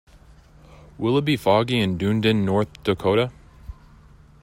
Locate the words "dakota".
2.81-3.31